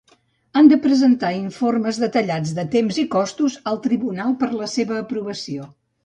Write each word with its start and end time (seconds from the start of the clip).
Han 0.59 0.69
de 0.69 0.77
presentar 0.85 1.29
informes 1.39 1.99
detallats 2.03 2.53
de 2.59 2.65
temps 2.75 2.97
i 3.03 3.05
costos 3.15 3.57
al 3.73 3.77
tribunal 3.83 4.33
per 4.39 4.49
a 4.55 4.63
la 4.63 4.71
seva 4.77 4.97
aprovació. 5.03 5.69